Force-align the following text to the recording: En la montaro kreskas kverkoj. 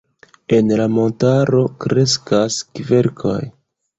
En 0.59 0.71
la 0.79 0.87
montaro 0.93 1.59
kreskas 1.85 2.57
kverkoj. 2.79 3.39